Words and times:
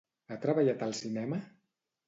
Ha 0.31 0.37
treballat 0.45 0.81
al 0.87 0.97
cinema? 1.03 1.41